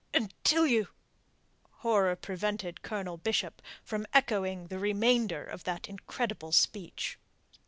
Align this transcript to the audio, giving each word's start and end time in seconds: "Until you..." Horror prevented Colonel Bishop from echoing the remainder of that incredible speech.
"Until 0.15 0.65
you..." 0.65 0.87
Horror 1.83 2.15
prevented 2.15 2.81
Colonel 2.81 3.17
Bishop 3.17 3.61
from 3.83 4.07
echoing 4.15 4.65
the 4.65 4.79
remainder 4.79 5.43
of 5.45 5.63
that 5.65 5.87
incredible 5.87 6.51
speech. 6.51 7.19